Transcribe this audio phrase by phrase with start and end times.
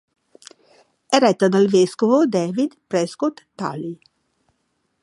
[1.05, 3.99] È retta dal vescovo David Prescott Talley.